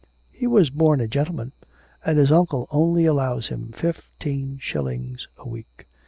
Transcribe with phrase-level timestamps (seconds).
[0.31, 1.51] He was born a gentleman,
[2.03, 5.85] and his uncle only allows him fifteen shillings a week.